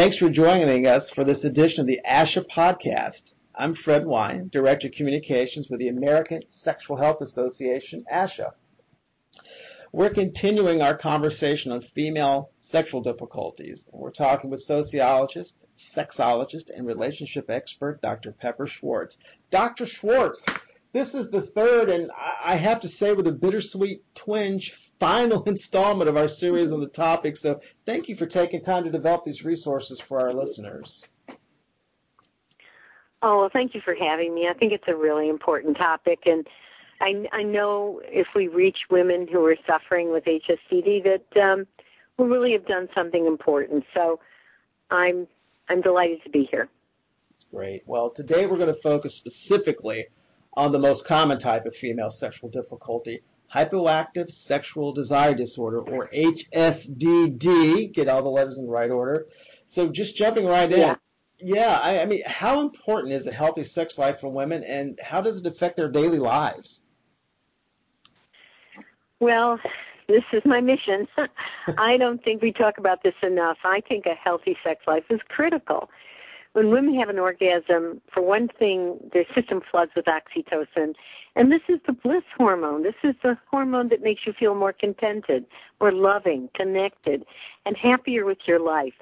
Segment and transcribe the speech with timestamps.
[0.00, 3.34] Thanks for joining us for this edition of the ASHA podcast.
[3.54, 8.52] I'm Fred Wyand, Director of Communications with the American Sexual Health Association, ASHA.
[9.92, 13.90] We're continuing our conversation on female sexual difficulties.
[13.92, 18.32] We're talking with sociologist, sexologist, and relationship expert Dr.
[18.32, 19.18] Pepper Schwartz.
[19.50, 19.84] Dr.
[19.84, 20.46] Schwartz,
[20.94, 22.10] this is the third, and
[22.42, 26.86] I have to say with a bittersweet twinge, final installment of our series on the
[26.86, 27.36] topic.
[27.36, 31.04] So thank you for taking time to develop these resources for our listeners.
[33.22, 34.48] Oh, well, thank you for having me.
[34.48, 36.46] I think it's a really important topic, and
[37.02, 41.66] I, I know if we reach women who are suffering with HSDD that um,
[42.16, 43.84] we really have done something important.
[43.94, 44.20] So
[44.90, 45.26] I'm
[45.68, 46.68] I'm delighted to be here.
[47.30, 47.82] That's great.
[47.86, 50.06] Well, today we're going to focus specifically
[50.54, 53.22] on the most common type of female sexual difficulty,
[53.54, 57.92] hypoactive sexual desire disorder, or HSDD.
[57.92, 59.26] Get all the letters in the right order.
[59.66, 60.80] So just jumping right in.
[60.80, 60.96] Yeah.
[61.42, 65.22] Yeah, I, I mean, how important is a healthy sex life for women, and how
[65.22, 66.82] does it affect their daily lives?
[69.20, 69.58] Well,
[70.06, 71.06] this is my mission.
[71.78, 73.56] I don't think we talk about this enough.
[73.64, 75.88] I think a healthy sex life is critical.
[76.52, 80.94] When women have an orgasm, for one thing, their system floods with oxytocin.
[81.36, 82.82] And this is the bliss hormone.
[82.82, 85.46] This is the hormone that makes you feel more contented,
[85.80, 87.24] more loving, connected,
[87.64, 88.94] and happier with your life.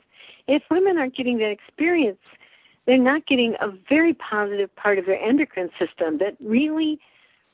[0.46, 2.20] If women aren't getting that experience,
[2.86, 7.00] they're not getting a very positive part of their endocrine system that really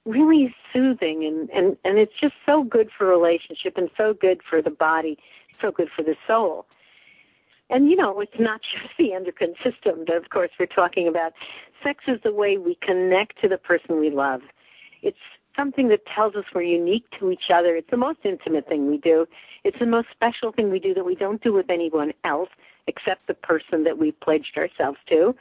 [0.07, 4.41] really is soothing and, and, and it's just so good for relationship and so good
[4.49, 5.17] for the body,
[5.61, 6.67] so good for the soul.
[7.71, 11.33] And you know, it's not just the endocrine system that of course we're talking about.
[11.83, 14.41] Sex is the way we connect to the person we love.
[15.03, 15.19] It's
[15.57, 17.77] something that tells us we're unique to each other.
[17.77, 19.27] It's the most intimate thing we do.
[19.63, 22.49] It's the most special thing we do that we don't do with anyone else
[22.87, 25.35] except the person that we pledged ourselves to.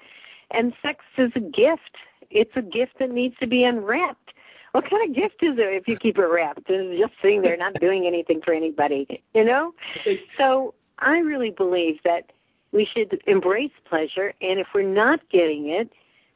[0.52, 1.98] And sex is a gift.
[2.30, 4.34] It's a gift that needs to be unwrapped
[4.74, 7.56] what kind of gift is there if you keep it wrapped and just sitting there
[7.56, 9.74] not doing anything for anybody, you know?
[10.38, 12.32] So I really believe that
[12.72, 15.90] we should embrace pleasure, and if we're not getting it,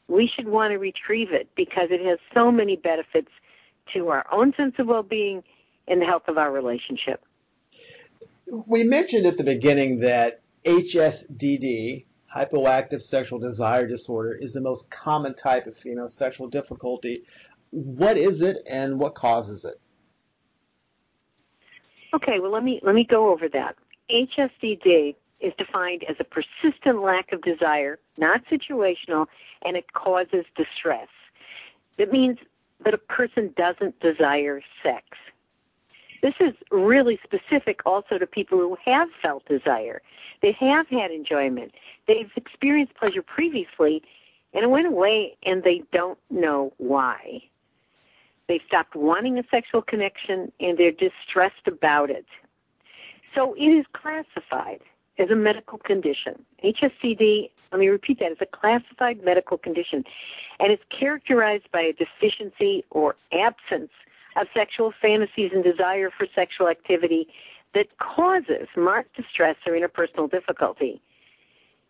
[0.08, 3.30] we should want to retrieve it because it has so many benefits
[3.94, 5.44] to our own sense of well-being
[5.88, 7.24] and the health of our relationship.
[8.66, 15.34] We mentioned at the beginning that HSDD, hypoactive sexual desire disorder, is the most common
[15.34, 17.24] type of female sexual difficulty
[17.72, 19.80] what is it and what causes it?
[22.14, 23.76] Okay, well let me let me go over that.
[24.12, 29.28] HSDD is defined as a persistent lack of desire, not situational,
[29.64, 31.10] and it causes distress.
[31.98, 32.38] It means
[32.84, 35.06] that a person doesn't desire sex.
[36.22, 40.02] This is really specific also to people who have felt desire.
[40.42, 41.74] They have had enjoyment.
[42.08, 44.02] They've experienced pleasure previously,
[44.54, 47.42] and it went away, and they don't know why.
[48.48, 52.26] They've stopped wanting a sexual connection and they're distressed about it.
[53.38, 54.80] So it is classified
[55.20, 56.44] as a medical condition.
[56.64, 60.04] HSDD, let me repeat that, is a classified medical condition
[60.60, 63.92] and it's characterized by a deficiency or absence
[64.42, 67.28] of sexual fantasies and desire for sexual activity
[67.76, 71.00] that causes marked distress or interpersonal difficulty.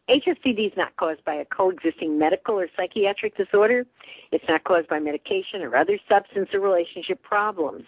[0.09, 3.85] HSDD is not caused by a coexisting medical or psychiatric disorder.
[4.33, 7.83] It's not caused by medication or other substance or relationship problems.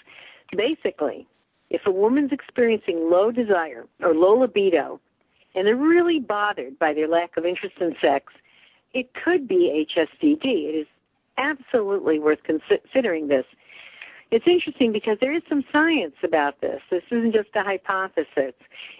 [0.56, 1.28] Basically,
[1.70, 5.00] if a woman's experiencing low desire or low libido
[5.56, 8.34] and they're really bothered by their lack of interest in sex,
[8.94, 10.44] it could be HSDD.
[10.44, 10.88] It is
[11.38, 13.46] absolutely worth considering this.
[14.32, 16.82] It's interesting because there is some science about this.
[16.92, 18.54] This isn't just a hypothesis.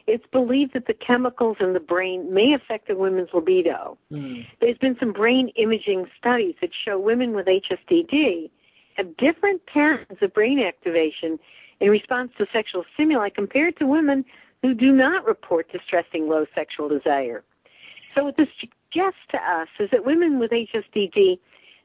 [0.08, 3.98] It's believed that the chemicals in the brain may affect a woman's libido.
[4.12, 4.48] Mm.
[4.60, 8.50] There's been some brain imaging studies that show women with HSDD
[8.96, 11.38] have different patterns of brain activation
[11.80, 14.26] in response to sexual stimuli compared to women
[14.62, 17.44] who do not report distressing low sexual desire.
[18.16, 21.40] So what this suggests to us is that women with HSDD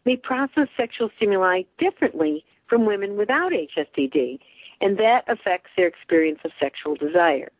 [0.04, 4.38] may process sexual stimuli differently from women without HSDD,
[4.80, 7.50] and that affects their experience of sexual desire.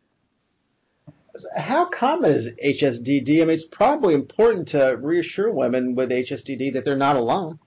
[1.57, 3.41] How common is HSDD?
[3.41, 7.59] I mean, it's probably important to reassure women with HSDD that they're not alone.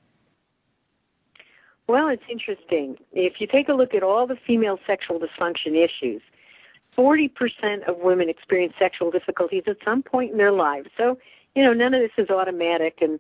[1.89, 2.99] Well, it's interesting.
[3.13, 6.21] If you take a look at all the female sexual dysfunction issues,
[6.97, 10.91] 40% of women experience sexual difficulties at some point in their lives.
[10.99, 11.19] So,
[11.55, 13.19] you know, none of this is automatic and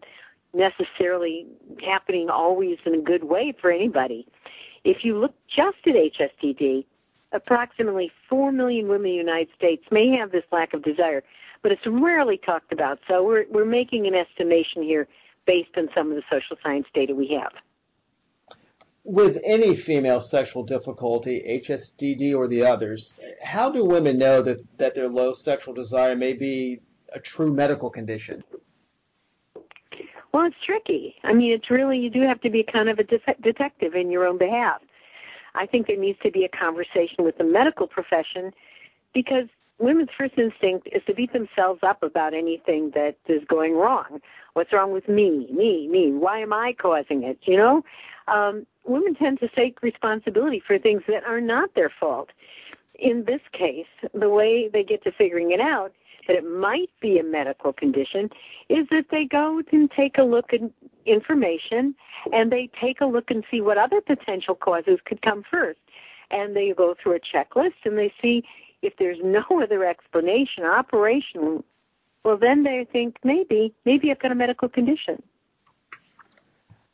[0.52, 1.46] necessarily
[1.82, 4.26] happening always in a good way for anybody.
[4.84, 6.84] If you look just at HSDD,
[7.32, 11.22] approximately 4 million women in the United States may have this lack of desire,
[11.62, 12.98] but it's rarely talked about.
[13.08, 15.08] So we're we're making an estimation here
[15.46, 17.52] based on some of the social science data we have.
[19.08, 24.94] With any female sexual difficulty, HSDD or the others, how do women know that, that
[24.94, 26.80] their low sexual desire may be
[27.14, 28.44] a true medical condition?
[30.34, 31.14] Well, it's tricky.
[31.24, 34.10] I mean, it's really, you do have to be kind of a de- detective in
[34.10, 34.82] your own behalf.
[35.54, 38.52] I think there needs to be a conversation with the medical profession
[39.14, 39.46] because
[39.78, 44.20] women's first instinct is to beat themselves up about anything that is going wrong.
[44.54, 45.48] What's wrong with me?
[45.52, 46.12] Me, me.
[46.12, 47.38] Why am I causing it?
[47.42, 47.82] You know?
[48.26, 52.30] Um, women tend to take responsibility for things that are not their fault.
[52.98, 55.92] In this case, the way they get to figuring it out
[56.26, 58.28] that it might be a medical condition
[58.68, 60.60] is that they go and take a look at
[61.06, 61.94] information
[62.32, 65.78] and they take a look and see what other potential causes could come first.
[66.30, 68.44] And they go through a checklist and they see
[68.82, 71.62] if there's no other explanation, operation,
[72.24, 75.22] well then they think maybe, maybe I've got a medical condition.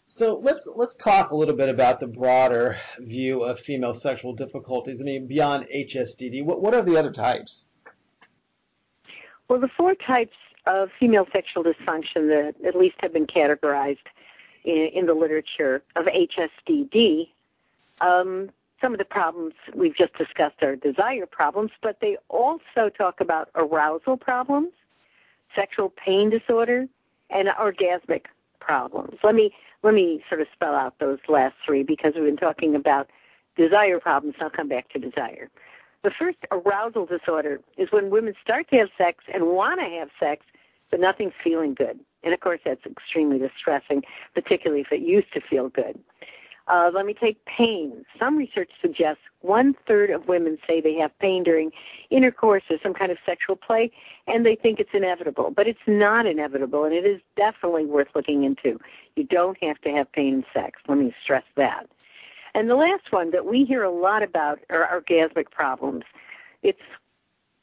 [0.06, 5.00] So let's let's talk a little bit about the broader view of female sexual difficulties.
[5.00, 7.64] I mean, beyond HSDD, what what are the other types?
[9.48, 14.06] Well, the four types of female sexual dysfunction that at least have been categorized
[14.64, 17.28] in, in the literature of HSDD,
[18.00, 18.50] um,
[18.84, 23.48] some of the problems we've just discussed are desire problems, but they also talk about
[23.54, 24.72] arousal problems,
[25.56, 26.86] sexual pain disorder,
[27.31, 28.26] and orgasmic
[28.60, 29.19] problems.
[29.25, 29.52] Let me
[29.82, 33.08] let me sort of spell out those last three because we've been talking about
[33.56, 34.36] desire problems.
[34.40, 35.48] I'll come back to desire.
[36.02, 40.08] The first arousal disorder is when women start to have sex and want to have
[40.20, 40.44] sex,
[40.90, 42.00] but nothing's feeling good.
[42.22, 44.02] And of course, that's extremely distressing,
[44.34, 45.98] particularly if it used to feel good.
[46.66, 48.05] Uh, let me take pain.
[48.19, 51.70] Some research suggests one third of women say they have pain during
[52.11, 53.93] intercourse or some kind of sexual play,
[54.26, 55.52] and they think it's inevitable.
[55.55, 58.81] But it's not inevitable, and it is definitely worth looking into.
[59.14, 60.81] You don't have to have pain in sex.
[60.88, 61.87] Let me stress that.
[62.55, 66.05] And the last one that we hear a lot about are orgasmic problems.
[66.62, 66.78] It's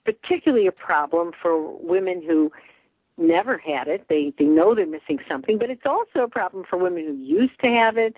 [0.05, 2.51] particularly a problem for women who
[3.17, 4.05] never had it.
[4.09, 7.59] They they know they're missing something, but it's also a problem for women who used
[7.61, 8.15] to have it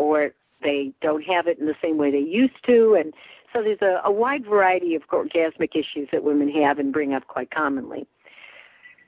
[0.00, 0.30] or
[0.62, 3.12] they don't have it in the same way they used to and
[3.52, 7.26] so there's a, a wide variety of orgasmic issues that women have and bring up
[7.26, 8.06] quite commonly.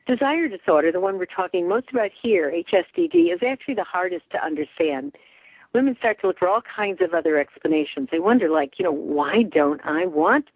[0.06, 4.44] Desire disorder, the one we're talking most about here, HSDD, is actually the hardest to
[4.44, 5.12] understand
[5.74, 8.08] women start to look for all kinds of other explanations.
[8.10, 10.46] They wonder, like, you know, why don't I want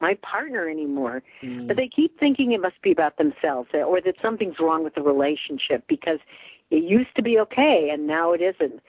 [0.00, 1.22] my partner anymore?
[1.42, 1.68] Mm.
[1.68, 5.02] But they keep thinking it must be about themselves or that something's wrong with the
[5.02, 6.18] relationship because
[6.70, 8.80] it used to be okay and now it isn't.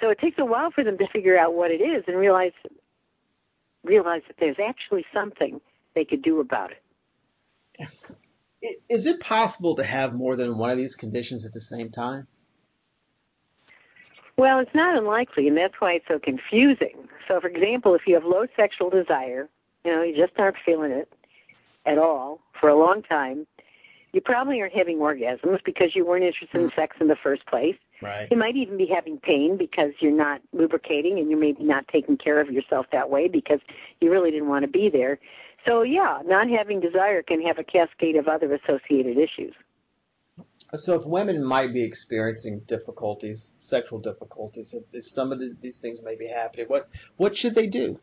[0.00, 2.52] So it takes a while for them to figure out what it is and realize
[3.84, 5.60] realize that there's actually something
[5.94, 7.88] they could do about it.
[8.88, 12.26] Is it possible to have more than one of these conditions at the same time?
[14.36, 17.08] Well, it's not unlikely, and that's why it's so confusing.
[17.28, 19.48] So, for example, if you have low sexual desire,
[19.84, 21.12] you know, you just aren't feeling it
[21.86, 23.46] at all for a long time,
[24.12, 27.76] you probably aren't having orgasms because you weren't interested in sex in the first place.
[28.02, 28.28] Right.
[28.30, 32.16] You might even be having pain because you're not lubricating and you're maybe not taking
[32.16, 33.60] care of yourself that way because
[34.00, 35.18] you really didn't want to be there.
[35.66, 39.54] So, yeah, not having desire can have a cascade of other associated issues.
[40.74, 45.80] So if women might be experiencing difficulties, sexual difficulties, if, if some of these, these
[45.80, 47.98] things may be happening, what what should they do?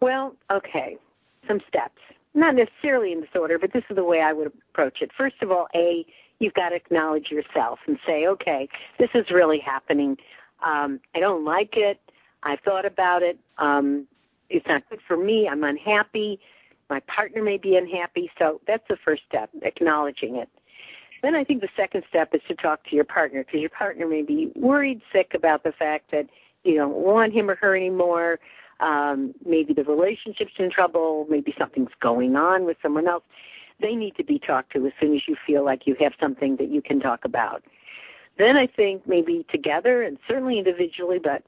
[0.00, 0.98] Well, okay,
[1.46, 2.00] some steps.
[2.34, 5.10] Not necessarily in this order, but this is the way I would approach it.
[5.16, 6.04] First of all, A,
[6.40, 8.68] you've got to acknowledge yourself and say, okay,
[8.98, 10.16] this is really happening.
[10.64, 12.00] Um, I don't like it.
[12.42, 13.38] I've thought about it.
[13.58, 14.06] Um,
[14.48, 15.48] it's not good for me.
[15.50, 16.40] I'm unhappy.
[16.88, 20.48] My partner may be unhappy, so that's the first step, acknowledging it.
[21.22, 24.06] Then I think the second step is to talk to your partner because your partner
[24.06, 26.26] may be worried sick about the fact that
[26.62, 28.38] you don't want him or her anymore.
[28.80, 31.26] Um, maybe the relationship's in trouble.
[31.28, 33.24] Maybe something's going on with someone else.
[33.80, 36.56] They need to be talked to as soon as you feel like you have something
[36.56, 37.64] that you can talk about.
[38.36, 41.42] Then I think maybe together and certainly individually, but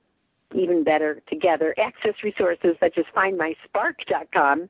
[0.55, 4.69] even better together, access resources such as findmyspark.com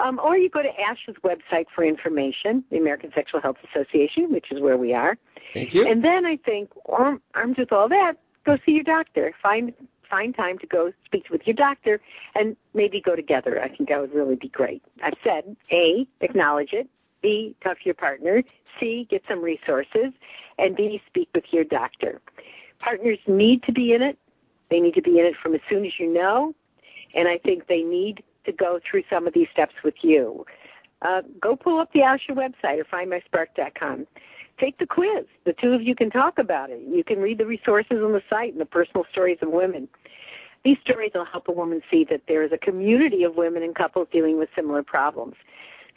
[0.00, 4.50] um, or you go to ASHA's website for information, the American Sexual Health Association, which
[4.50, 5.16] is where we are.
[5.52, 5.86] Thank you.
[5.86, 9.32] And then I think, armed with all that, go see your doctor.
[9.42, 9.72] Find
[10.10, 12.00] find time to go speak with your doctor
[12.34, 13.60] and maybe go together.
[13.60, 14.82] I think that would really be great.
[15.02, 16.88] I've said A, acknowledge it.
[17.24, 18.42] B, talk to your partner.
[18.78, 20.10] C, get some resources.
[20.58, 22.20] And D, speak with your doctor.
[22.78, 24.18] Partners need to be in it.
[24.70, 26.54] They need to be in it from as soon as you know.
[27.14, 30.44] And I think they need to go through some of these steps with you.
[31.02, 34.06] uh, go pull up the ASHA website or findmyspark.com.
[34.58, 35.26] Take the quiz.
[35.44, 36.80] The two of you can talk about it.
[36.88, 39.88] You can read the resources on the site and the personal stories of women.
[40.64, 43.74] These stories will help a woman see that there is a community of women and
[43.74, 45.34] couples dealing with similar problems.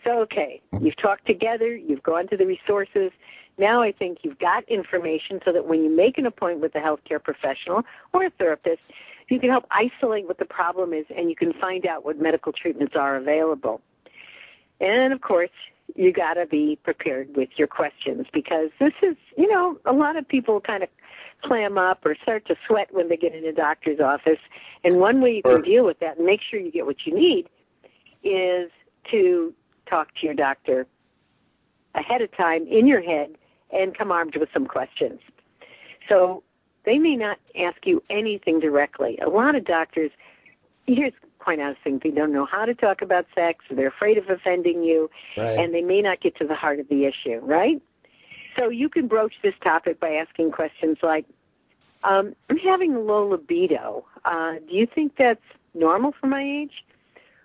[0.08, 3.12] Okay, you've talked together, you've gone to the resources.
[3.58, 6.86] Now I think you've got information so that when you make an appointment with a
[6.86, 7.84] healthcare professional
[8.14, 8.80] or a therapist,
[9.30, 12.54] you can help isolate what the problem is and you can find out what medical
[12.54, 13.82] treatments are available.
[14.80, 15.50] And of course,
[15.96, 20.16] you got to be prepared with your questions because this is, you know, a lot
[20.16, 20.90] of people kind of
[21.44, 24.40] clam up or start to sweat when they get in a doctor's office.
[24.84, 27.14] And one way you can deal with that and make sure you get what you
[27.14, 27.50] need
[28.24, 28.72] is
[29.12, 29.54] to
[29.88, 30.86] talk to your doctor
[31.96, 33.36] ahead of time in your head
[33.72, 35.20] and come armed with some questions.
[36.08, 36.44] So
[36.86, 39.18] they may not ask you anything directly.
[39.26, 40.12] A lot of doctors,
[40.86, 44.18] here's quite honest thing, they don't know how to talk about sex, or they're afraid
[44.18, 45.58] of offending you, right.
[45.58, 47.82] and they may not get to the heart of the issue, right?
[48.58, 51.26] So you can broach this topic by asking questions like,
[52.04, 54.06] um, I'm having low libido.
[54.26, 55.40] Uh, do you think that's
[55.74, 56.84] normal for my age?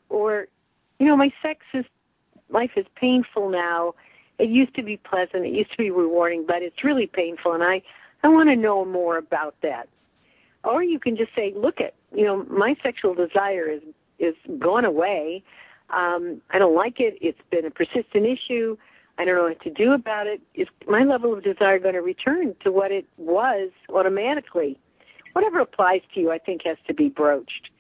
[0.09, 0.47] Or,
[0.99, 1.85] you know, my sex is,
[2.53, 3.95] life is painful now.
[4.39, 5.45] It used to be pleasant.
[5.47, 7.83] It used to be rewarding, but it's really painful, and I,
[8.23, 9.89] I want to know more about that.
[10.65, 13.83] Or you can just say, look at, you know, my sexual desire is
[14.19, 15.43] is gone away.
[15.91, 17.19] Um, I don't like it.
[17.21, 18.77] It's been a persistent issue.
[19.19, 20.41] I don't know what to do about it.
[20.55, 24.79] Is my level of desire going to return to what it was automatically?
[25.33, 27.71] Whatever applies to you, I think, has to be broached.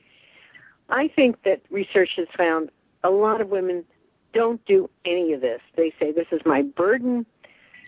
[0.88, 2.70] I think that research has found
[3.04, 3.84] a lot of women
[4.32, 5.60] don't do any of this.
[5.76, 7.26] They say, This is my burden.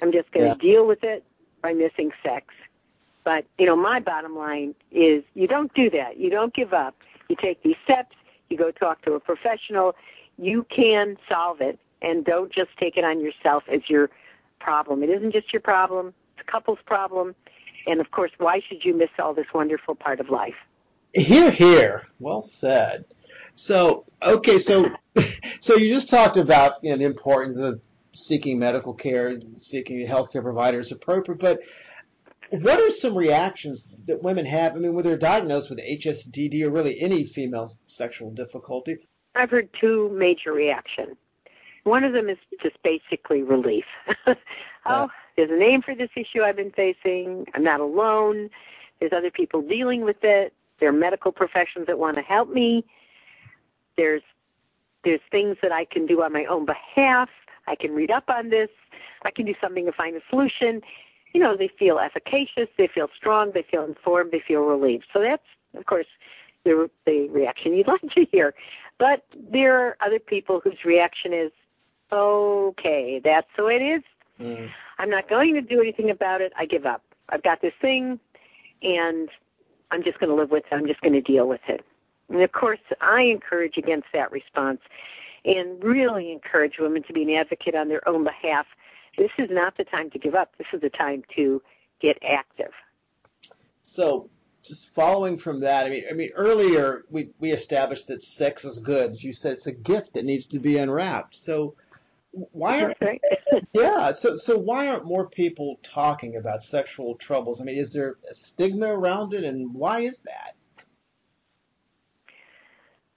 [0.03, 0.73] I'm just going to yeah.
[0.73, 1.25] deal with it
[1.63, 2.47] by missing sex.
[3.25, 6.19] But, you know, my bottom line is you don't do that.
[6.19, 6.95] You don't give up.
[7.29, 8.15] You take these steps.
[8.51, 9.95] You go talk to a professional.
[10.37, 14.11] You can solve it and don't just take it on yourself as your
[14.61, 15.03] problem.
[15.03, 17.35] It isn't just your problem, it's a couple's problem.
[17.87, 20.55] And of course, why should you miss all this wonderful part of life?
[21.15, 22.07] Hear, hear.
[22.19, 23.05] Well said.
[23.53, 24.87] So, okay, so
[25.65, 27.81] so you just talked about you know the importance of
[28.13, 31.61] seeking medical care, seeking a healthcare provider is appropriate, but
[32.51, 34.77] what are some reactions that women have?
[34.77, 39.09] I mean, when they're diagnosed with HSDD or really any female sexual difficulty?
[39.35, 41.17] I've heard two major reactions.
[41.85, 43.87] One of them is just basically relief.
[44.27, 44.35] oh,
[44.87, 45.07] yeah.
[45.37, 47.47] there's a name for this issue I've been facing.
[47.55, 48.51] I'm not alone.
[49.01, 50.53] There's other people dealing with it.
[50.79, 52.85] There are medical professions that want to help me.
[53.97, 54.23] There's
[55.05, 57.29] there's things that I can do on my own behalf.
[57.67, 58.69] I can read up on this.
[59.25, 60.83] I can do something to find a solution.
[61.33, 62.69] You know, they feel efficacious.
[62.77, 63.53] They feel strong.
[63.55, 64.33] They feel informed.
[64.33, 65.05] They feel relieved.
[65.13, 65.43] So that's,
[65.77, 66.07] of course,
[66.65, 68.55] the, the reaction you'd like to hear.
[68.99, 71.51] But there are other people whose reaction is,
[72.13, 74.03] okay, that's the way it is.
[74.41, 74.69] Mm.
[74.99, 76.53] I'm not going to do anything about it.
[76.57, 77.03] I give up.
[77.31, 78.21] I've got this thing,
[78.83, 79.29] and
[79.91, 80.75] I'm just going to live with it.
[80.75, 81.85] I'm just going to deal with it.
[82.29, 84.81] And of course, I encourage against that response
[85.45, 88.67] and really encourage women to be an advocate on their own behalf.
[89.17, 90.53] This is not the time to give up.
[90.59, 91.63] This is the time to
[92.01, 92.73] get active.
[93.83, 94.31] So,
[94.63, 98.79] just following from that, I mean, I mean, earlier we we established that sex is
[98.79, 99.23] good.
[99.23, 101.37] You said it's a gift that needs to be unwrapped.
[101.37, 101.75] So,
[102.53, 103.21] why aren't right.
[103.73, 108.17] yeah so so why aren't more people talking about sexual troubles i mean is there
[108.29, 110.54] a stigma around it and why is that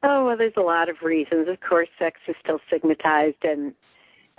[0.03, 1.47] oh well there's a lot of reasons.
[1.47, 3.73] Of course sex is still stigmatized and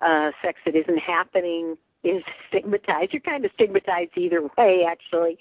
[0.00, 3.12] uh sex that isn't happening is stigmatized.
[3.12, 5.38] You're kind of stigmatized either way actually.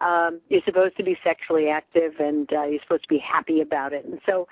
[0.00, 3.92] Um you're supposed to be sexually active and uh, you're supposed to be happy about
[3.92, 4.04] it.
[4.04, 4.48] And so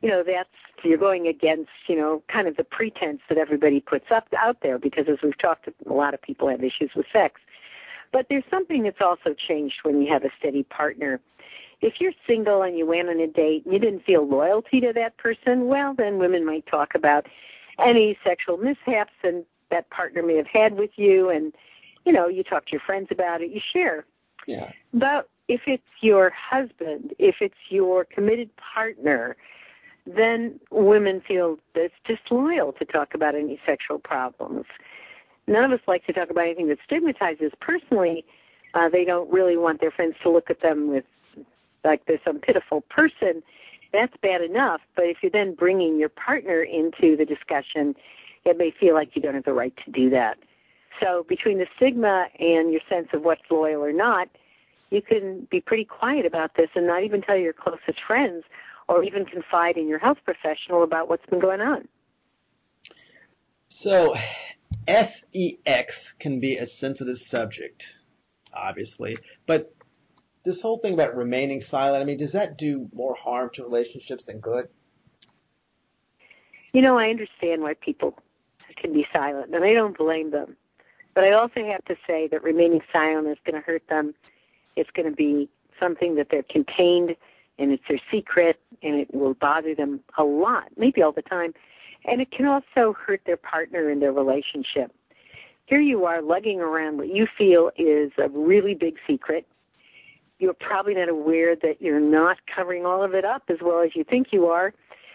[0.00, 0.48] you know that's
[0.84, 4.78] you're going against you know kind of the pretense that everybody puts up out there
[4.78, 7.40] because as we've talked a lot of people have issues with sex.
[8.12, 11.20] But there's something that's also changed when you have a steady partner
[11.80, 14.92] if you're single and you went on a date and you didn't feel loyalty to
[14.94, 17.26] that person well then women might talk about
[17.84, 21.52] any sexual mishaps and that partner may have had with you and
[22.04, 24.04] you know you talk to your friends about it you share
[24.46, 29.36] yeah but if it's your husband if it's your committed partner
[30.16, 34.64] then women feel that it's disloyal to talk about any sexual problems.
[35.46, 37.52] None of us like to talk about anything that stigmatizes.
[37.60, 38.24] Personally,
[38.74, 41.04] uh, they don't really want their friends to look at them with
[41.88, 43.42] like there's some pitiful person.
[43.92, 44.80] That's bad enough.
[44.94, 47.94] But if you're then bringing your partner into the discussion,
[48.44, 50.38] it may feel like you don't have the right to do that.
[51.00, 54.28] So between the stigma and your sense of what's loyal or not,
[54.90, 58.44] you can be pretty quiet about this and not even tell your closest friends
[58.88, 61.86] or even confide in your health professional about what's been going on.
[63.68, 64.14] So,
[64.88, 67.86] sex can be a sensitive subject,
[68.54, 69.72] obviously, but
[70.48, 74.24] this whole thing about remaining silent, I mean, does that do more harm to relationships
[74.24, 74.68] than good?
[76.72, 78.14] You know, I understand why people
[78.76, 80.56] can be silent, and I don't blame them.
[81.14, 84.14] But I also have to say that remaining silent is going to hurt them.
[84.74, 87.16] It's going to be something that they're contained,
[87.58, 91.52] and it's their secret, and it will bother them a lot, maybe all the time.
[92.04, 94.92] And it can also hurt their partner in their relationship.
[95.66, 99.46] Here you are lugging around what you feel is a really big secret.
[100.38, 103.90] You're probably not aware that you're not covering all of it up as well as
[103.94, 104.72] you think you are.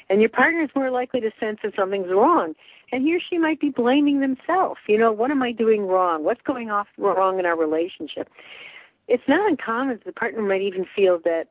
[0.10, 2.56] And your partner is more likely to sense that something's wrong.
[2.92, 4.80] And he or she might be blaming themselves.
[4.88, 6.24] You know, what am I doing wrong?
[6.24, 8.30] What's going off wrong in our relationship?
[9.08, 11.48] It's not uncommon the partner might even feel that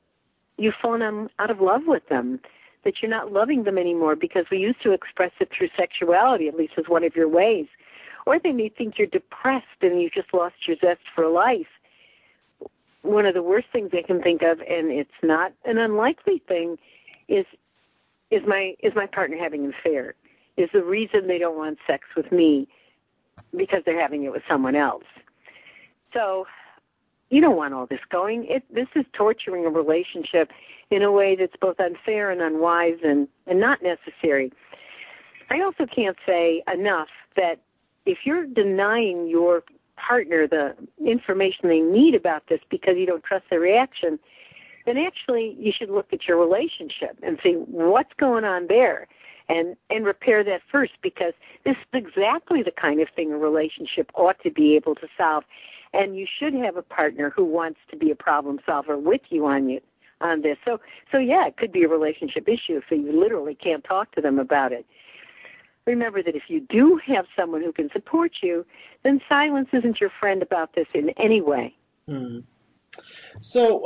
[0.59, 2.41] you've fallen out of love with them,
[2.85, 6.57] that you're not loving them anymore because we used to express it through sexuality, at
[6.57, 7.67] least as one of your ways.
[8.27, 11.67] Or they may think you're depressed and you've just lost your zest for life.
[13.03, 16.77] One of the worst things they can think of, and it's not an unlikely thing,
[17.29, 17.47] is
[18.31, 20.15] is my is my partner having an affair?
[20.57, 22.69] Is the reason they don't want sex with me
[23.57, 25.05] because they're having it with someone else?
[26.13, 26.47] So
[27.31, 28.47] you don't want all this going.
[28.49, 30.51] It, this is torturing a relationship
[30.91, 34.53] in a way that's both unfair and unwise and, and not necessary.
[35.51, 37.57] I also can't say enough that
[38.05, 39.65] if you're denying your
[39.97, 44.19] partner the information they need about this because you don't trust their reaction,
[44.87, 49.07] then actually you should look at your relationship and see what's going on there
[49.49, 51.35] and and repair that first because
[51.65, 55.45] this is exactly the kind of thing a relationship ought to be able to solve.
[55.93, 59.47] And you should have a partner who wants to be a problem solver with you
[59.47, 59.81] on you
[60.21, 60.57] on this.
[60.65, 64.21] So so yeah it could be a relationship issue if you literally can't talk to
[64.21, 64.87] them about it
[65.87, 68.65] remember that if you do have someone who can support you
[69.03, 71.75] then silence isn't your friend about this in any way
[72.09, 72.43] mm.
[73.41, 73.85] so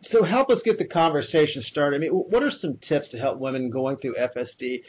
[0.00, 1.96] so help us get the conversation started.
[1.96, 4.82] I mean, what are some tips to help women going through FSD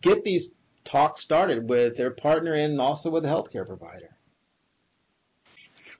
[0.00, 0.50] get these
[0.84, 4.15] talks started with their partner and also with a healthcare provider?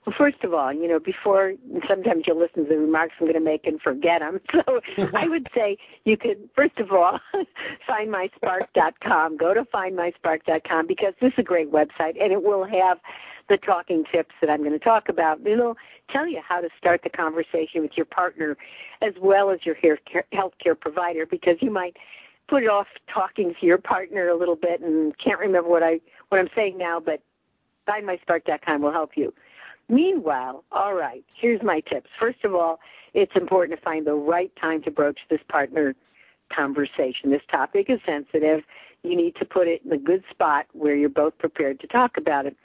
[0.07, 3.33] Well, first of all, you know, before sometimes you'll listen to the remarks I'm going
[3.33, 4.39] to make and forget them.
[4.95, 7.19] So I would say you could, first of all,
[7.89, 9.35] findmyspark.com.
[9.35, 12.99] Go to findmyspark.com because this is a great website and it will have
[13.49, 15.45] the talking tips that I'm going to talk about.
[15.45, 15.75] It'll
[16.09, 18.55] tell you how to start the conversation with your partner
[19.01, 21.97] as well as your healthcare provider because you might
[22.47, 25.99] put it off talking to your partner a little bit and can't remember what I
[26.29, 27.21] what I'm saying now, but
[27.89, 29.33] findmyspark.com will help you.
[29.89, 32.09] Meanwhile, all right, here's my tips.
[32.19, 32.79] First of all,
[33.13, 35.95] it's important to find the right time to broach this partner
[36.53, 37.31] conversation.
[37.31, 38.61] This topic is sensitive.
[39.03, 42.17] You need to put it in a good spot where you're both prepared to talk
[42.17, 42.55] about it.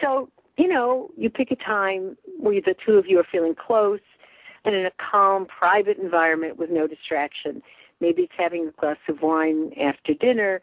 [0.00, 4.00] So, you know, you pick a time where the two of you are feeling close
[4.64, 7.62] and in a calm, private environment with no distraction.
[8.00, 10.60] Maybe it's having a glass of wine after dinner.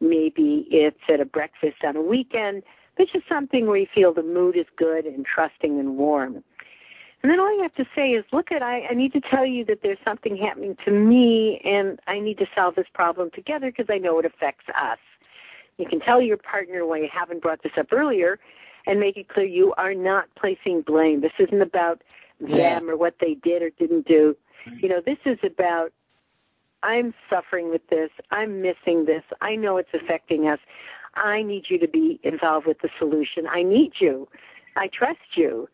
[0.00, 2.62] Maybe it's at a breakfast on a weekend.
[3.00, 6.44] But just something where you feel the mood is good and trusting and warm.
[7.22, 9.46] And then all you have to say is, look at, I, I need to tell
[9.46, 13.70] you that there's something happening to me and I need to solve this problem together
[13.70, 14.98] because I know it affects us.
[15.78, 18.38] You can tell your partner why you haven't brought this up earlier
[18.86, 21.22] and make it clear you are not placing blame.
[21.22, 22.02] This isn't about
[22.38, 22.80] yeah.
[22.80, 24.36] them or what they did or didn't do.
[24.78, 25.94] You know, this is about
[26.82, 28.10] I'm suffering with this.
[28.30, 29.22] I'm missing this.
[29.40, 30.58] I know it's affecting us.
[31.14, 33.46] I need you to be involved with the solution.
[33.48, 34.28] I need you.
[34.76, 35.68] I trust you.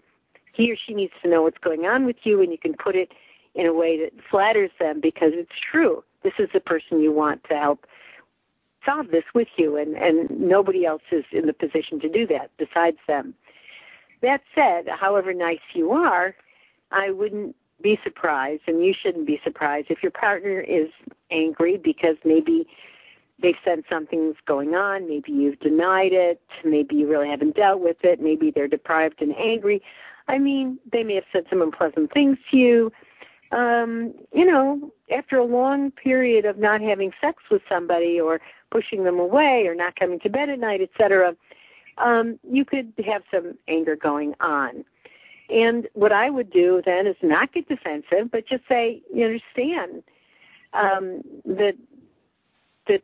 [0.53, 2.97] He or she needs to know what's going on with you, and you can put
[2.97, 3.13] it
[3.55, 6.03] in a way that flatters them because it's true.
[6.23, 7.87] This is the person you want to help
[8.85, 12.51] solve this with you, and, and nobody else is in the position to do that
[12.57, 13.35] besides them.
[14.23, 16.35] That said, however nice you are,
[16.91, 20.89] I wouldn't be surprised, and you shouldn't be surprised if your partner is
[21.31, 22.67] angry because maybe
[23.41, 27.99] they've said something's going on, maybe you've denied it, maybe you really haven't dealt with
[28.03, 29.83] it, maybe they're deprived and angry.
[30.29, 32.93] I mean, they may have said some unpleasant things to you.
[33.53, 39.05] Um, you know, after a long period of not having sex with somebody or pushing
[39.05, 41.37] them away or not coming to bed at night, etc.,
[41.99, 44.85] um, you could have some anger going on.
[45.51, 50.03] And what I would do then is not get defensive, but just say, you understand
[50.75, 51.75] um, that
[52.89, 53.03] that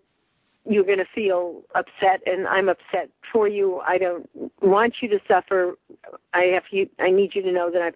[0.67, 3.81] you're going to feel upset, and I'm upset for you.
[3.81, 4.29] I don't
[4.63, 5.75] want you to suffer.
[6.35, 6.89] I have you.
[7.01, 7.95] I need you to know that I've,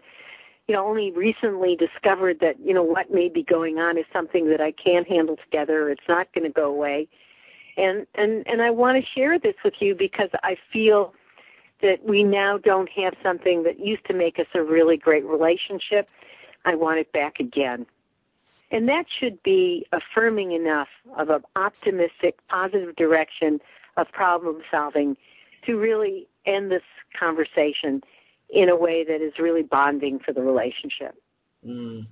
[0.68, 4.48] you know, only recently discovered that you know what may be going on is something
[4.50, 5.90] that I can't handle together.
[5.90, 7.08] It's not going to go away
[7.78, 11.14] And and and I want to share this with you because I feel
[11.82, 16.08] that we now don't have something that used to make us a really great relationship.
[16.64, 17.86] I want it back again.
[18.70, 23.60] And that should be affirming enough of an optimistic, positive direction
[23.96, 25.16] of problem solving
[25.66, 26.82] to really end this
[27.18, 28.02] conversation
[28.50, 31.14] in a way that is really bonding for the relationship.
[31.66, 32.06] Mm.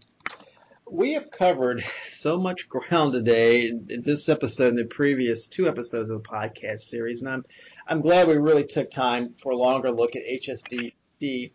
[0.90, 6.10] We have covered so much ground today in this episode and the previous two episodes
[6.10, 7.44] of the podcast series, and I'm
[7.88, 11.52] I'm glad we really took time for a longer look at HSDD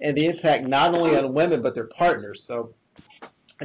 [0.00, 2.42] and the impact not only on women but their partners.
[2.42, 2.74] So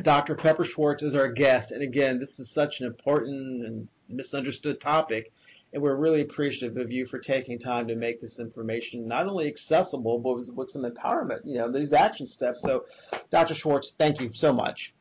[0.01, 0.35] Dr.
[0.35, 5.33] Pepper Schwartz is our guest, and again, this is such an important and misunderstood topic,
[5.73, 9.47] and we're really appreciative of you for taking time to make this information not only
[9.47, 12.61] accessible but with some empowerment, you know, these action steps.
[12.61, 12.85] So,
[13.31, 13.55] Dr.
[13.55, 14.93] Schwartz, thank you so much.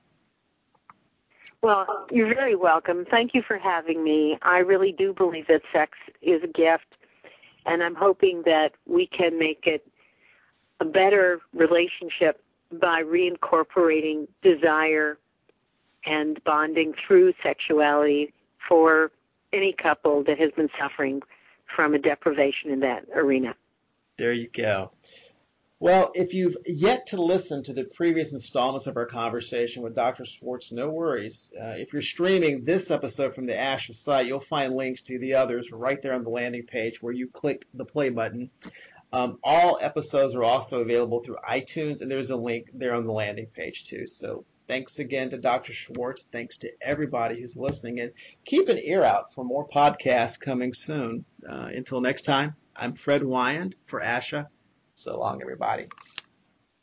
[1.63, 3.05] Well, you're very welcome.
[3.11, 4.39] Thank you for having me.
[4.43, 5.93] I really do believe that sex
[6.23, 6.95] is a gift,
[7.65, 9.87] and I'm hoping that we can make it
[10.81, 12.43] a better relationship
[12.73, 15.19] by reincorporating desire
[16.05, 18.33] and bonding through sexuality
[18.69, 19.11] for
[19.53, 21.23] any couple that has been suffering
[21.75, 23.55] from a deprivation in that arena.
[24.19, 24.93] There you go.
[25.79, 30.25] Well, if you've yet to listen to the previous installments of our conversation with Dr.
[30.25, 31.51] Schwartz, no worries.
[31.55, 35.35] Uh, if you're streaming this episode from the ASHA site, you'll find links to the
[35.35, 38.49] others right there on the landing page where you click the play button.
[39.13, 43.13] Um, all episodes are also available through iTunes, and there's a link there on the
[43.13, 44.07] landing page too.
[44.07, 45.75] So thanks again to Dr.
[45.75, 46.23] Schwartz.
[46.23, 48.13] Thanks to everybody who's listening, and
[48.47, 51.27] keep an ear out for more podcasts coming soon.
[51.47, 54.47] Uh, until next time, I'm Fred Wyand for ASHA.
[54.97, 55.89] So long, everybody.